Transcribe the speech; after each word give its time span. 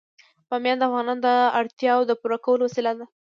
بامیان 0.49 0.77
د 0.79 0.83
افغانانو 0.89 1.23
د 1.25 1.27
اړتیاوو 1.59 2.07
د 2.09 2.11
پوره 2.21 2.37
کولو 2.45 2.63
وسیله 2.67 2.91
ده. 2.99 3.05